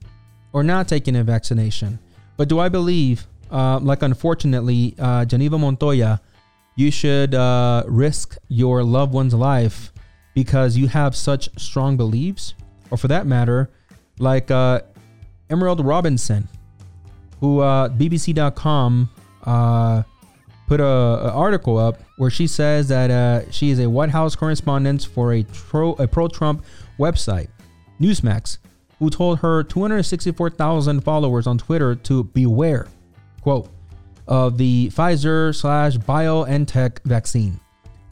or 0.52 0.64
not 0.64 0.88
taking 0.88 1.14
a 1.14 1.22
vaccination. 1.22 2.00
But 2.36 2.48
do 2.48 2.58
I 2.58 2.68
believe, 2.68 3.26
uh, 3.50 3.78
like 3.80 4.02
unfortunately, 4.02 4.96
uh, 4.98 5.24
Geneva 5.24 5.58
Montoya, 5.58 6.20
you 6.74 6.90
should 6.90 7.34
uh, 7.34 7.84
risk 7.86 8.36
your 8.48 8.82
loved 8.82 9.12
one's 9.12 9.34
life 9.34 9.92
because 10.34 10.76
you 10.76 10.88
have 10.88 11.14
such 11.14 11.48
strong 11.58 11.96
beliefs, 11.96 12.54
or 12.90 12.98
for 12.98 13.06
that 13.08 13.26
matter, 13.26 13.70
like 14.18 14.50
uh, 14.50 14.80
Emerald 15.50 15.84
Robinson, 15.84 16.48
who 17.40 17.60
uh, 17.60 17.88
BBC.com 17.88 19.08
put 20.66 20.80
a, 20.80 20.84
a, 20.84 21.30
article 21.30 21.78
up 21.78 22.00
where 22.16 22.30
she 22.30 22.46
says 22.46 22.88
that 22.88 23.10
uh, 23.10 23.50
she 23.50 23.70
is 23.70 23.78
a 23.78 23.88
White 23.88 24.10
House 24.10 24.34
correspondent 24.34 25.04
for 25.04 25.34
a, 25.34 25.44
pro, 25.44 25.92
a 25.94 26.08
pro-Trump 26.08 26.64
website, 26.98 27.48
Newsmax, 28.00 28.58
who 28.98 29.10
told 29.10 29.40
her 29.40 29.62
264,000 29.62 31.02
followers 31.02 31.46
on 31.46 31.58
Twitter 31.58 31.94
to 31.94 32.24
beware, 32.24 32.88
quote, 33.42 33.68
of 34.26 34.56
the 34.56 34.90
Pfizer 34.94 35.54
slash 35.54 35.96
BioNTech 35.98 37.02
vaccine. 37.04 37.60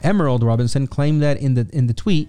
Emerald 0.03 0.43
Robinson 0.43 0.85
claimed 0.85 1.21
that 1.23 1.37
in 1.37 1.53
the 1.53 1.67
in 1.71 1.87
the 1.87 1.93
tweet, 1.93 2.27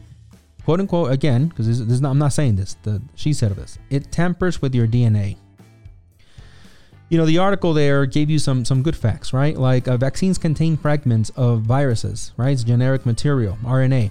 quote 0.65 0.81
unquote, 0.81 1.13
again, 1.13 1.49
because 1.49 1.81
I'm 2.03 2.19
not 2.19 2.33
saying 2.33 2.57
this, 2.57 2.77
the, 2.85 3.03
she 3.15 3.33
said 3.33 3.51
this, 3.57 3.79
it 3.91 4.11
tampers 4.13 4.63
with 4.63 4.75
your 4.75 4.87
DNA 4.87 5.37
you 7.15 7.19
know 7.21 7.27
the 7.27 7.39
article 7.39 7.73
there 7.73 8.07
gave 8.07 8.29
you 8.29 8.41
some 8.41 8.65
some 8.65 8.83
good 8.83 8.97
facts 8.97 9.33
right? 9.33 9.57
Like 9.57 9.87
uh, 9.87 9.97
vaccines 9.97 10.37
contain 10.37 10.77
fragments 10.77 11.31
of 11.37 11.61
viruses 11.61 12.33
right? 12.37 12.51
It's 12.51 12.65
generic 12.65 13.07
material 13.07 13.57
rna 13.63 14.11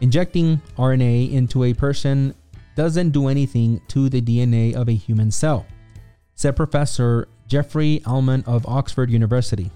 injecting 0.00 0.58
rna 0.78 1.30
into 1.30 1.64
a 1.64 1.74
person 1.74 2.34
doesn't 2.76 3.10
do 3.10 3.28
anything 3.28 3.78
to 3.88 4.08
the 4.08 4.22
dna 4.22 4.74
of 4.74 4.88
a 4.88 4.92
human 4.92 5.30
cell 5.30 5.66
said 6.34 6.56
professor 6.56 7.28
jeffrey 7.46 8.00
Almond 8.06 8.44
of 8.46 8.64
oxford 8.66 9.10
university. 9.10 9.70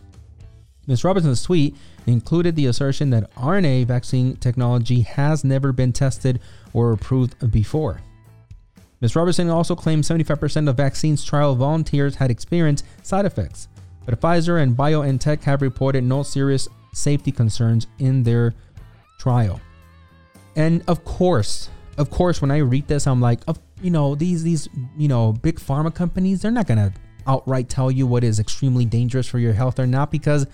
Ms 0.86 1.04
robinson's 1.04 1.42
tweet 1.42 1.76
included 2.06 2.56
the 2.56 2.64
assertion 2.64 3.10
that 3.10 3.30
rna 3.34 3.84
vaccine 3.84 4.36
technology 4.36 5.02
has 5.02 5.44
never 5.44 5.70
been 5.70 5.92
tested 5.92 6.40
or 6.72 6.92
approved 6.92 7.52
before 7.52 8.00
Ms. 9.00 9.14
Robertson 9.14 9.48
also 9.48 9.76
claimed 9.76 10.04
75% 10.04 10.68
of 10.68 10.76
vaccines 10.76 11.24
trial 11.24 11.54
volunteers 11.54 12.16
had 12.16 12.30
experienced 12.30 12.84
side 13.02 13.24
effects, 13.24 13.68
but 14.04 14.20
Pfizer 14.20 14.62
and 14.62 14.76
BioNTech 14.76 15.42
have 15.44 15.62
reported 15.62 16.02
no 16.02 16.22
serious 16.22 16.68
safety 16.92 17.30
concerns 17.30 17.86
in 17.98 18.22
their 18.22 18.54
trial. 19.18 19.60
And 20.56 20.82
of 20.88 21.04
course, 21.04 21.70
of 21.98 22.10
course, 22.10 22.40
when 22.40 22.50
I 22.50 22.58
read 22.58 22.88
this, 22.88 23.06
I'm 23.06 23.20
like, 23.20 23.40
you 23.82 23.90
know, 23.90 24.14
these 24.14 24.42
these 24.42 24.68
you 24.96 25.08
know 25.08 25.32
big 25.32 25.56
pharma 25.56 25.94
companies, 25.94 26.42
they're 26.42 26.50
not 26.50 26.66
gonna 26.66 26.92
outright 27.26 27.68
tell 27.68 27.90
you 27.90 28.06
what 28.06 28.24
is 28.24 28.40
extremely 28.40 28.84
dangerous 28.84 29.28
for 29.28 29.38
your 29.38 29.52
health 29.52 29.78
or 29.78 29.86
not 29.86 30.10
because, 30.10 30.46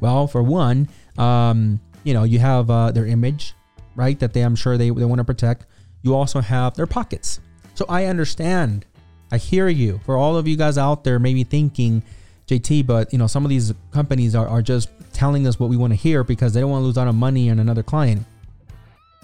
well, 0.00 0.26
for 0.26 0.42
one, 0.42 0.88
um, 1.18 1.80
you 2.02 2.14
know, 2.14 2.24
you 2.24 2.38
have 2.38 2.70
uh, 2.70 2.90
their 2.90 3.06
image, 3.06 3.54
right? 3.94 4.18
That 4.18 4.32
they, 4.32 4.40
I'm 4.40 4.56
sure 4.56 4.78
they, 4.78 4.90
they 4.90 5.04
want 5.04 5.18
to 5.18 5.24
protect. 5.24 5.66
You 6.02 6.14
also 6.14 6.40
have 6.40 6.74
their 6.74 6.86
pockets, 6.86 7.40
so 7.74 7.84
I 7.88 8.06
understand. 8.06 8.84
I 9.32 9.38
hear 9.38 9.68
you. 9.68 10.00
For 10.04 10.16
all 10.16 10.36
of 10.36 10.46
you 10.46 10.56
guys 10.56 10.78
out 10.78 11.04
there, 11.04 11.18
maybe 11.18 11.44
thinking, 11.44 12.02
JT, 12.46 12.86
but 12.86 13.12
you 13.12 13.18
know, 13.18 13.26
some 13.26 13.44
of 13.44 13.48
these 13.48 13.72
companies 13.90 14.34
are, 14.34 14.46
are 14.46 14.62
just 14.62 14.90
telling 15.12 15.46
us 15.46 15.58
what 15.58 15.70
we 15.70 15.76
want 15.76 15.92
to 15.92 15.96
hear 15.96 16.24
because 16.24 16.52
they 16.52 16.60
don't 16.60 16.70
want 16.70 16.82
to 16.82 16.86
lose 16.86 16.98
out 16.98 17.08
on 17.08 17.16
money 17.16 17.50
on 17.50 17.58
another 17.58 17.82
client. 17.82 18.24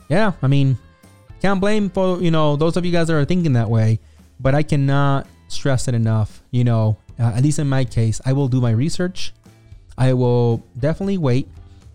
Yeah, 0.08 0.32
I 0.42 0.48
mean, 0.48 0.78
can't 1.40 1.60
blame 1.60 1.90
for 1.90 2.20
you 2.20 2.30
know 2.30 2.56
those 2.56 2.76
of 2.76 2.84
you 2.84 2.92
guys 2.92 3.06
that 3.08 3.14
are 3.14 3.24
thinking 3.24 3.52
that 3.54 3.70
way, 3.70 4.00
but 4.38 4.54
I 4.54 4.62
cannot 4.62 5.26
stress 5.48 5.88
it 5.88 5.94
enough. 5.94 6.42
You 6.50 6.64
know, 6.64 6.96
uh, 7.18 7.32
at 7.34 7.42
least 7.42 7.58
in 7.58 7.68
my 7.68 7.84
case, 7.84 8.20
I 8.24 8.32
will 8.32 8.48
do 8.48 8.60
my 8.60 8.70
research. 8.70 9.32
I 9.96 10.12
will 10.14 10.64
definitely 10.78 11.18
wait 11.18 11.48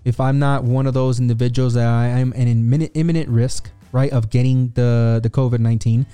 if 0.04 0.20
I'm 0.20 0.38
not 0.40 0.64
one 0.64 0.86
of 0.86 0.94
those 0.94 1.20
individuals 1.20 1.74
that 1.74 1.88
I 1.88 2.08
am 2.08 2.32
an 2.34 2.48
imminent, 2.48 2.92
imminent 2.94 3.30
risk, 3.30 3.70
right, 3.92 4.12
of 4.12 4.30
getting 4.30 4.70
the 4.76 5.20
the 5.22 5.30
COVID 5.30 5.60
nineteen. 5.60 6.06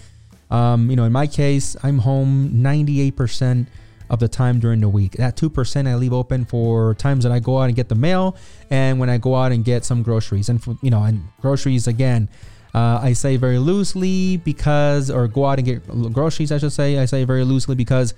Um, 0.51 0.89
you 0.89 0.95
know, 0.95 1.05
in 1.05 1.11
my 1.11 1.27
case, 1.27 1.75
I'm 1.81 1.99
home 1.99 2.51
98% 2.53 3.67
of 4.09 4.19
the 4.19 4.27
time 4.27 4.59
during 4.59 4.81
the 4.81 4.89
week. 4.89 5.13
That 5.13 5.37
2% 5.37 5.87
I 5.87 5.95
leave 5.95 6.11
open 6.11 6.43
for 6.43 6.93
times 6.95 7.23
that 7.23 7.31
I 7.31 7.39
go 7.39 7.59
out 7.59 7.65
and 7.65 7.75
get 7.75 7.87
the 7.87 7.95
mail 7.95 8.35
and 8.69 8.99
when 8.99 9.09
I 9.09 9.17
go 9.17 9.35
out 9.35 9.53
and 9.53 9.63
get 9.63 9.85
some 9.85 10.03
groceries. 10.03 10.49
And, 10.49 10.61
for, 10.61 10.77
you 10.81 10.91
know, 10.91 11.03
and 11.03 11.23
groceries 11.39 11.87
again, 11.87 12.27
uh, 12.75 12.99
I 13.01 13.13
say 13.13 13.37
very 13.37 13.57
loosely 13.57 14.37
because, 14.37 15.09
or 15.09 15.27
go 15.29 15.45
out 15.45 15.59
and 15.59 15.65
get 15.65 16.13
groceries, 16.13 16.51
I 16.51 16.57
should 16.57 16.73
say. 16.73 16.99
I 16.99 17.05
say 17.05 17.23
very 17.23 17.45
loosely 17.45 17.75
because 17.75 18.13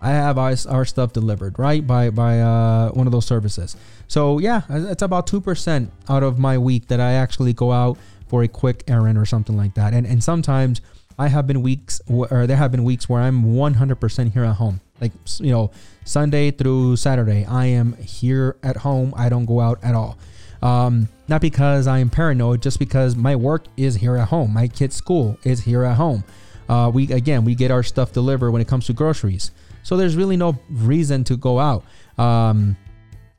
I 0.00 0.10
have 0.10 0.38
our, 0.38 0.84
stuff 0.84 1.12
delivered, 1.12 1.58
right? 1.58 1.84
By, 1.84 2.10
by 2.10 2.40
uh, 2.40 2.90
one 2.90 3.06
of 3.06 3.12
those 3.12 3.26
services. 3.26 3.76
So, 4.06 4.38
yeah, 4.38 4.62
it's 4.68 5.02
about 5.02 5.26
2% 5.26 5.90
out 6.08 6.22
of 6.22 6.38
my 6.38 6.58
week 6.58 6.86
that 6.88 7.00
I 7.00 7.12
actually 7.14 7.52
go 7.52 7.72
out 7.72 7.98
for 8.28 8.42
a 8.44 8.48
quick 8.48 8.84
errand 8.88 9.18
or 9.18 9.26
something 9.26 9.56
like 9.56 9.74
that. 9.74 9.92
And, 9.92 10.06
and 10.06 10.22
sometimes, 10.22 10.80
I 11.18 11.28
have 11.28 11.46
been 11.46 11.62
weeks, 11.62 12.00
or 12.08 12.46
there 12.46 12.56
have 12.56 12.72
been 12.72 12.84
weeks 12.84 13.08
where 13.08 13.22
I'm 13.22 13.54
100% 13.54 14.32
here 14.32 14.44
at 14.44 14.56
home. 14.56 14.80
Like, 15.00 15.12
you 15.38 15.50
know, 15.50 15.70
Sunday 16.04 16.50
through 16.50 16.96
Saturday, 16.96 17.44
I 17.44 17.66
am 17.66 17.96
here 17.96 18.56
at 18.62 18.76
home. 18.76 19.12
I 19.16 19.28
don't 19.28 19.44
go 19.44 19.60
out 19.60 19.82
at 19.82 19.94
all. 19.94 20.18
Um, 20.62 21.08
not 21.28 21.40
because 21.40 21.86
I 21.86 21.98
am 21.98 22.08
paranoid, 22.08 22.62
just 22.62 22.78
because 22.78 23.16
my 23.16 23.34
work 23.34 23.64
is 23.76 23.96
here 23.96 24.16
at 24.16 24.28
home. 24.28 24.52
My 24.52 24.68
kid's 24.68 24.94
school 24.94 25.36
is 25.44 25.60
here 25.60 25.84
at 25.84 25.96
home. 25.96 26.24
Uh, 26.68 26.90
we 26.92 27.12
again, 27.12 27.44
we 27.44 27.54
get 27.54 27.70
our 27.70 27.82
stuff 27.82 28.12
delivered 28.12 28.52
when 28.52 28.62
it 28.62 28.68
comes 28.68 28.86
to 28.86 28.92
groceries. 28.92 29.50
So 29.82 29.96
there's 29.96 30.16
really 30.16 30.36
no 30.36 30.58
reason 30.70 31.24
to 31.24 31.36
go 31.36 31.58
out. 31.58 31.84
Um, 32.16 32.76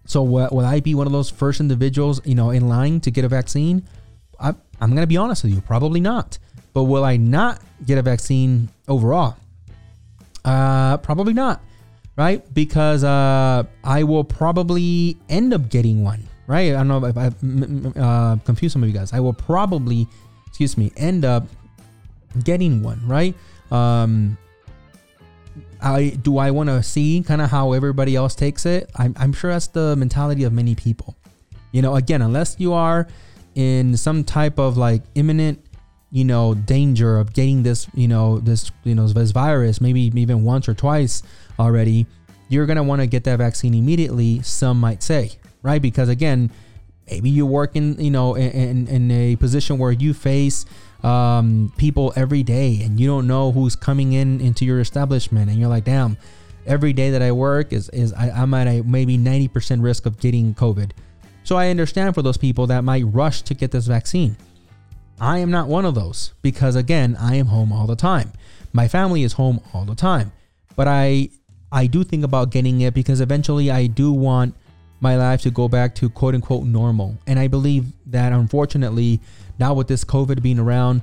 so 0.06 0.22
will, 0.24 0.50
will 0.51 0.65
I 0.65 0.82
be 0.82 0.94
one 0.96 1.08
of 1.08 1.13
those 1.13 1.30
first 1.30 1.62
individuals, 1.62 2.20
you 2.25 2.36
know, 2.36 2.50
in 2.50 2.68
line 2.68 3.00
to 3.01 3.12
get 3.12 3.24
a 3.24 3.30
vaccine? 3.30 3.88
I, 4.39 4.53
I'm 4.82 4.96
to 4.96 5.08
be 5.08 5.18
honest 5.18 5.44
with 5.44 5.53
you, 5.53 5.62
probably 5.62 6.01
not. 6.01 6.38
But 6.74 6.84
will 6.84 7.06
I 7.06 7.18
not 7.18 7.62
get 7.86 7.98
a 7.98 8.01
vaccine 8.01 8.70
overall? 8.88 9.38
Uh, 10.44 10.98
probably 10.98 11.34
not, 11.34 11.62
right? 12.18 12.42
Because 12.53 13.03
uh, 13.03 13.63
I 13.84 14.03
will 14.03 14.24
probably 14.24 15.18
end 15.30 15.53
up 15.53 15.70
getting 15.70 16.03
one, 16.03 16.27
right? 16.48 16.74
I 16.74 16.84
don't 16.84 16.88
know 16.88 17.06
if 17.06 17.18
I 17.18 17.27
uh, 18.00 18.36
confused 18.38 18.74
some 18.74 18.84
of 18.84 18.89
you 18.89 18.96
guys. 18.96 19.13
I 19.13 19.20
will 19.20 19.34
probably, 19.34 20.08
excuse 20.48 20.77
me, 20.77 20.92
end 20.98 21.25
up 21.25 21.48
getting 22.44 22.82
one, 22.82 23.01
right? 23.08 23.36
Um, 23.72 24.38
I 25.82 26.10
do 26.22 26.38
I 26.38 26.51
want 26.51 26.70
to 26.70 26.82
see 26.82 27.24
kind 27.25 27.42
of 27.42 27.50
how 27.50 27.74
everybody 27.74 28.15
else 28.15 28.36
takes 28.36 28.65
it. 28.65 28.89
I'm, 28.96 29.13
I'm 29.18 29.34
sure 29.34 29.51
that's 29.51 29.68
the 29.68 29.96
mentality 29.96 30.44
of 30.44 30.53
many 30.53 30.75
people. 30.75 31.15
You 31.72 31.82
know, 31.82 31.96
again, 31.96 32.22
unless 32.22 32.56
you 32.60 32.74
are 32.74 33.08
in 33.56 33.96
some 33.98 34.24
type 34.24 34.60
of 34.60 34.77
like 34.77 35.03
imminent 35.15 35.62
you 36.13 36.24
know 36.24 36.53
danger 36.53 37.17
of 37.17 37.34
getting 37.34 37.63
this 37.63 37.88
you 37.93 38.08
know 38.08 38.39
this 38.39 38.72
you 38.86 38.96
know 38.96 39.08
this 39.08 39.32
virus 39.32 39.82
maybe 39.82 40.00
even 40.15 40.46
once 40.46 40.70
or 40.70 40.74
twice 40.74 41.24
already 41.60 42.05
you're 42.48 42.65
going 42.65 42.77
to 42.77 42.84
want 42.84 43.01
to 43.01 43.08
get 43.08 43.25
that 43.25 43.38
vaccine 43.38 43.74
immediately 43.74 44.41
some 44.43 44.79
might 44.79 45.03
say 45.03 45.32
right? 45.63 45.82
Because 45.82 46.10
again 46.10 46.51
maybe 47.10 47.29
you 47.29 47.46
work 47.46 47.75
in 47.75 48.00
you 48.00 48.12
know 48.12 48.36
in, 48.36 48.88
in 48.88 49.12
a 49.12 49.36
position 49.38 49.79
where 49.79 49.91
you 49.91 50.13
face 50.13 50.65
um, 51.01 51.74
people 51.77 52.13
every 52.15 52.43
day 52.43 52.82
and 52.84 53.00
you 53.00 53.08
don't 53.08 53.27
know 53.27 53.51
who's 53.51 53.75
coming 53.75 54.13
in 54.13 54.39
into 54.39 54.63
your 54.63 54.79
establishment 54.79 55.50
and 55.50 55.60
you're 55.60 55.67
like 55.67 55.84
damn 55.84 56.15
every 56.65 56.93
day 56.93 57.10
that 57.10 57.22
i 57.22 57.29
work 57.29 57.74
is 57.74 57.89
is 57.89 58.13
I, 58.13 58.29
i'm 58.29 58.53
at 58.53 58.67
a 58.67 58.84
maybe 58.84 59.17
90% 59.17 59.84
risk 59.84 60.05
of 60.05 60.20
getting 60.20 60.53
covid. 60.53 60.91
So 61.43 61.58
i 61.58 61.70
understand 61.70 62.15
for 62.15 62.22
those 62.22 62.38
people 62.38 62.67
that 62.67 62.84
might 62.84 63.03
rush 63.03 63.41
to 63.43 63.53
get 63.53 63.72
this 63.72 63.88
vaccine 63.88 64.38
i 65.24 65.38
am 65.39 65.50
not 65.50 65.68
one 65.68 65.86
of 65.86 65.96
those 65.96 66.34
because 66.42 66.75
again 66.75 67.15
i 67.20 67.36
am 67.36 67.48
home 67.48 67.72
all 67.72 67.88
the 67.88 67.96
time 67.96 68.32
my 68.74 68.88
family 68.88 69.24
is 69.24 69.34
home 69.34 69.60
all 69.74 69.86
the 69.86 69.96
time 69.96 70.32
but 70.75 70.88
i 70.88 71.30
i 71.72 71.88
do 71.88 72.03
think 72.03 72.24
about 72.24 72.50
getting 72.51 72.82
it 72.82 72.94
because 72.94 73.22
eventually 73.22 73.72
i 73.72 73.88
do 73.88 74.12
want 74.12 74.53
my 75.03 75.18
life 75.18 75.42
to 75.42 75.51
go 75.51 75.68
back 75.68 75.94
to 75.94 76.10
quote 76.10 76.34
unquote 76.34 76.63
normal. 76.63 77.18
And 77.27 77.38
I 77.38 77.48
believe 77.50 77.92
that 78.08 78.32
unfortunately, 78.32 79.20
now 79.60 79.74
with 79.74 79.89
this 79.89 80.06
COVID 80.06 80.42
being 80.42 80.58
around, 80.58 81.01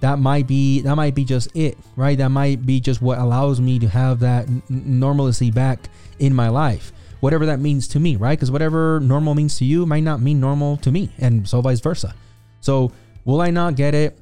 that 0.00 0.18
might 0.18 0.48
be 0.48 0.80
that 0.80 0.96
might 0.96 1.14
be 1.14 1.24
just 1.24 1.54
it, 1.54 1.76
right? 1.94 2.16
That 2.16 2.30
might 2.30 2.64
be 2.64 2.80
just 2.80 3.02
what 3.02 3.18
allows 3.18 3.60
me 3.60 3.78
to 3.78 3.88
have 3.88 4.20
that 4.20 4.48
n- 4.48 4.62
normalcy 4.68 5.50
back 5.50 5.90
in 6.18 6.34
my 6.34 6.48
life, 6.48 6.92
whatever 7.20 7.44
that 7.46 7.60
means 7.60 7.86
to 7.88 8.00
me, 8.00 8.16
right? 8.16 8.36
Because 8.36 8.50
whatever 8.50 8.98
normal 9.00 9.34
means 9.34 9.58
to 9.58 9.66
you 9.66 9.84
might 9.84 10.02
not 10.02 10.20
mean 10.20 10.40
normal 10.40 10.78
to 10.78 10.90
me, 10.90 11.10
and 11.18 11.46
so 11.46 11.60
vice 11.60 11.80
versa. 11.80 12.14
So, 12.62 12.90
will 13.24 13.40
I 13.40 13.50
not 13.50 13.76
get 13.76 13.94
it 13.94 14.18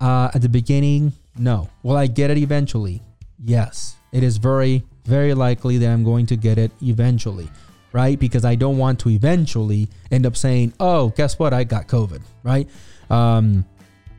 uh, 0.00 0.30
at 0.34 0.42
the 0.42 0.48
beginning? 0.48 1.12
No. 1.36 1.68
Will 1.82 1.96
I 1.96 2.06
get 2.06 2.30
it 2.30 2.38
eventually? 2.38 3.02
Yes. 3.44 3.96
It 4.12 4.22
is 4.22 4.36
very, 4.36 4.84
very 5.04 5.34
likely 5.34 5.78
that 5.78 5.90
I'm 5.90 6.04
going 6.04 6.26
to 6.26 6.36
get 6.36 6.58
it 6.58 6.72
eventually 6.82 7.48
right? 7.94 8.18
Because 8.18 8.44
I 8.44 8.56
don't 8.56 8.76
want 8.76 8.98
to 9.00 9.08
eventually 9.10 9.88
end 10.10 10.26
up 10.26 10.36
saying, 10.36 10.74
"Oh, 10.80 11.10
guess 11.10 11.38
what? 11.38 11.54
I 11.54 11.64
got 11.64 11.86
COVID," 11.86 12.20
right? 12.42 12.68
Um, 13.08 13.64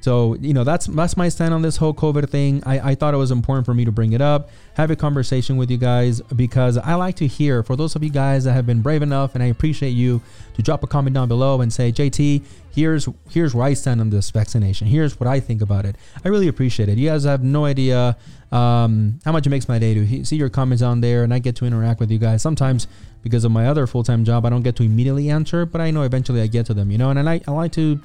so 0.06 0.36
you 0.36 0.54
know 0.54 0.64
that's 0.64 0.86
that's 0.86 1.18
my 1.18 1.30
stand 1.30 1.52
on 1.52 1.64
this 1.64 1.78
whole 1.78 1.92
COVID 1.92 2.30
thing. 2.30 2.62
I, 2.64 2.92
I 2.92 2.96
thought 2.96 3.16
it 3.16 3.18
was 3.18 3.32
important 3.32 3.66
for 3.66 3.74
me 3.74 3.86
to 3.86 3.92
bring 3.92 4.14
it 4.14 4.22
up, 4.22 4.52
have 4.76 4.92
a 4.92 4.96
conversation 4.96 5.58
with 5.58 5.72
you 5.72 5.78
guys 5.78 6.22
because 6.22 6.78
I 6.78 6.94
like 6.94 7.16
to 7.16 7.26
hear 7.26 7.64
for 7.64 7.76
those 7.76 7.96
of 7.96 8.04
you 8.04 8.12
guys 8.12 8.44
that 8.44 8.54
have 8.54 8.68
been 8.68 8.84
brave 8.84 9.02
enough, 9.02 9.34
and 9.34 9.44
I 9.44 9.48
appreciate 9.48 9.90
you 9.90 10.22
to 10.54 10.62
drop 10.62 10.84
a 10.84 10.88
comment 10.88 11.16
down 11.16 11.28
below 11.28 11.60
and 11.60 11.74
say, 11.74 11.92
JT, 11.92 12.46
here's 12.70 13.10
here's 13.32 13.56
where 13.56 13.66
I 13.66 13.74
stand 13.74 14.00
on 14.00 14.12
this 14.12 14.30
vaccination. 14.30 14.86
Here's 14.86 15.20
what 15.20 15.26
I 15.26 15.40
think 15.40 15.64
about 15.64 15.86
it. 15.86 15.96
I 16.24 16.30
really 16.30 16.50
appreciate 16.50 16.88
it. 16.88 17.00
You 17.00 17.10
guys 17.10 17.24
have 17.24 17.44
no 17.44 17.66
idea 17.66 18.16
um, 18.52 19.20
how 19.26 19.32
much 19.32 19.48
it 19.48 19.50
makes 19.50 19.68
my 19.68 19.80
day 19.80 19.96
to 19.96 20.24
see 20.24 20.36
your 20.36 20.50
comments 20.50 20.84
on 20.84 21.02
there, 21.02 21.24
and 21.24 21.34
I 21.34 21.40
get 21.40 21.56
to 21.56 21.66
interact 21.66 22.00
with 22.00 22.12
you 22.12 22.20
guys. 22.20 22.44
Sometimes 22.44 22.88
because 23.24 23.44
of 23.44 23.52
my 23.52 23.66
other 23.66 23.88
full 23.88 24.04
time 24.04 24.24
job, 24.24 24.46
I 24.46 24.52
don't 24.52 24.62
get 24.62 24.76
to 24.76 24.84
immediately 24.84 25.32
answer, 25.32 25.66
but 25.66 25.82
I 25.82 25.90
know 25.90 26.04
eventually 26.04 26.42
I 26.42 26.48
get 26.48 26.68
to 26.68 26.76
them, 26.76 26.92
you 26.92 27.00
know, 27.00 27.10
and 27.10 27.18
I 27.18 27.24
like 27.24 27.48
I 27.48 27.52
like 27.54 27.72
to 27.72 28.00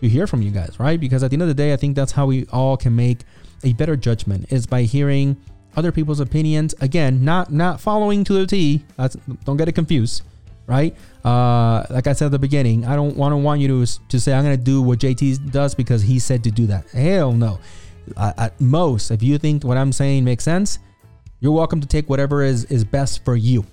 to 0.00 0.08
hear 0.08 0.26
from 0.26 0.42
you 0.42 0.50
guys, 0.50 0.78
right? 0.78 0.98
Because 0.98 1.22
at 1.22 1.30
the 1.30 1.34
end 1.34 1.42
of 1.42 1.48
the 1.48 1.54
day, 1.54 1.72
I 1.72 1.76
think 1.76 1.96
that's 1.96 2.12
how 2.12 2.26
we 2.26 2.46
all 2.46 2.76
can 2.76 2.94
make 2.94 3.20
a 3.62 3.72
better 3.72 3.96
judgment 3.96 4.52
is 4.52 4.66
by 4.66 4.82
hearing 4.82 5.36
other 5.76 5.92
people's 5.92 6.20
opinions. 6.20 6.74
Again, 6.80 7.24
not 7.24 7.52
not 7.52 7.80
following 7.80 8.24
to 8.24 8.32
the 8.34 8.46
T. 8.46 8.84
That's, 8.96 9.16
don't 9.44 9.56
get 9.56 9.68
it 9.68 9.72
confused, 9.72 10.22
right? 10.66 10.94
Uh, 11.24 11.84
like 11.90 12.06
I 12.06 12.12
said 12.12 12.26
at 12.26 12.32
the 12.32 12.38
beginning, 12.38 12.84
I 12.84 12.96
don't 12.96 13.16
want 13.16 13.32
to 13.32 13.36
want 13.36 13.60
you 13.60 13.68
to 13.68 14.00
to 14.08 14.20
say 14.20 14.32
I'm 14.32 14.44
gonna 14.44 14.56
do 14.56 14.82
what 14.82 14.98
JT 14.98 15.50
does 15.50 15.74
because 15.74 16.02
he 16.02 16.18
said 16.18 16.44
to 16.44 16.50
do 16.50 16.66
that. 16.66 16.88
Hell 16.90 17.32
no. 17.32 17.58
At 18.18 18.60
most, 18.60 19.10
if 19.10 19.22
you 19.22 19.38
think 19.38 19.64
what 19.64 19.78
I'm 19.78 19.90
saying 19.90 20.24
makes 20.24 20.44
sense, 20.44 20.78
you're 21.40 21.52
welcome 21.52 21.80
to 21.80 21.86
take 21.86 22.08
whatever 22.08 22.42
is 22.42 22.64
is 22.66 22.84
best 22.84 23.24
for 23.24 23.36
you. 23.36 23.64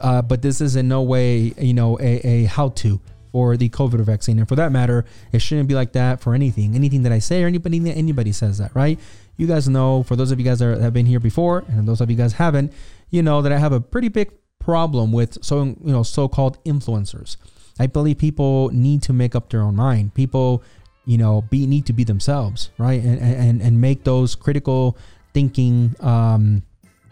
Uh, 0.00 0.22
but 0.22 0.40
this 0.40 0.60
is 0.60 0.76
in 0.76 0.88
no 0.88 1.02
way, 1.02 1.52
you 1.58 1.74
know, 1.74 1.98
a, 2.00 2.26
a 2.26 2.44
how 2.44 2.70
to 2.70 3.00
for 3.32 3.56
the 3.56 3.68
COVID 3.68 4.00
vaccine. 4.00 4.38
And 4.38 4.48
for 4.48 4.56
that 4.56 4.72
matter, 4.72 5.04
it 5.32 5.40
shouldn't 5.40 5.68
be 5.68 5.74
like 5.74 5.92
that 5.92 6.20
for 6.20 6.34
anything. 6.34 6.74
Anything 6.74 7.02
that 7.02 7.12
I 7.12 7.18
say 7.18 7.42
or 7.42 7.46
anybody 7.46 7.90
anybody 7.90 8.32
says 8.32 8.58
that, 8.58 8.74
right? 8.74 8.98
You 9.36 9.46
guys 9.46 9.68
know, 9.68 10.02
for 10.02 10.16
those 10.16 10.30
of 10.30 10.38
you 10.38 10.44
guys 10.44 10.58
that 10.58 10.78
have 10.80 10.92
been 10.92 11.06
here 11.06 11.20
before, 11.20 11.64
and 11.68 11.88
those 11.88 12.00
of 12.00 12.10
you 12.10 12.16
guys 12.16 12.34
haven't, 12.34 12.72
you 13.10 13.22
know 13.22 13.42
that 13.42 13.52
I 13.52 13.58
have 13.58 13.72
a 13.72 13.80
pretty 13.80 14.08
big 14.08 14.30
problem 14.58 15.10
with 15.10 15.42
so 15.42 15.64
you 15.64 15.76
know 15.80 16.02
so-called 16.02 16.62
influencers. 16.64 17.36
I 17.78 17.86
believe 17.86 18.18
people 18.18 18.68
need 18.70 19.02
to 19.04 19.12
make 19.12 19.34
up 19.34 19.48
their 19.50 19.62
own 19.62 19.74
mind. 19.74 20.14
People, 20.14 20.62
you 21.06 21.16
know, 21.16 21.42
be 21.42 21.66
need 21.66 21.86
to 21.86 21.92
be 21.92 22.04
themselves, 22.04 22.70
right? 22.78 23.02
And 23.02 23.18
and 23.20 23.62
and 23.62 23.80
make 23.80 24.04
those 24.04 24.34
critical 24.34 24.98
thinking 25.32 25.94
um 26.00 26.62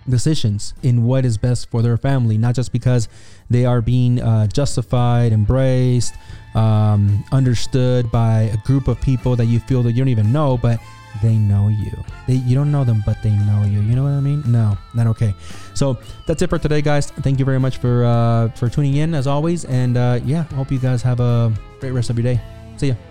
decisions 0.08 0.74
in 0.82 1.04
what 1.04 1.24
is 1.24 1.36
best 1.36 1.70
for 1.70 1.82
their 1.82 1.96
family, 1.96 2.38
not 2.38 2.54
just 2.54 2.72
because 2.72 3.08
they 3.50 3.64
are 3.64 3.80
being 3.80 4.20
uh, 4.20 4.46
justified, 4.46 5.32
embraced, 5.32 6.14
um, 6.54 7.24
understood 7.32 8.10
by 8.10 8.42
a 8.42 8.56
group 8.58 8.88
of 8.88 9.00
people 9.00 9.36
that 9.36 9.46
you 9.46 9.60
feel 9.60 9.82
that 9.82 9.92
you 9.92 9.98
don't 9.98 10.08
even 10.08 10.32
know, 10.32 10.56
but 10.56 10.80
they 11.22 11.34
know 11.34 11.68
you. 11.68 11.92
They, 12.26 12.34
you 12.34 12.54
don't 12.54 12.70
know 12.70 12.84
them, 12.84 13.02
but 13.04 13.22
they 13.22 13.30
know 13.30 13.64
you. 13.64 13.80
You 13.80 13.96
know 13.96 14.04
what 14.04 14.12
I 14.12 14.20
mean? 14.20 14.42
No, 14.46 14.76
not 14.94 15.06
okay. 15.08 15.34
So 15.74 15.98
that's 16.26 16.42
it 16.42 16.50
for 16.50 16.58
today, 16.58 16.82
guys. 16.82 17.10
Thank 17.10 17.38
you 17.38 17.44
very 17.44 17.60
much 17.60 17.78
for 17.78 18.04
uh, 18.04 18.48
for 18.50 18.68
tuning 18.68 18.96
in 18.96 19.14
as 19.14 19.26
always, 19.26 19.64
and 19.64 19.96
uh, 19.96 20.20
yeah, 20.24 20.44
hope 20.54 20.70
you 20.70 20.78
guys 20.78 21.02
have 21.02 21.20
a 21.20 21.52
great 21.80 21.92
rest 21.92 22.10
of 22.10 22.18
your 22.18 22.34
day. 22.34 22.40
See 22.76 22.88
ya. 22.88 23.07